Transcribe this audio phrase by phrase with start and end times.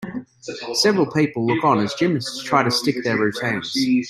[0.73, 3.77] several people look on as gymnasts try to stick their routines.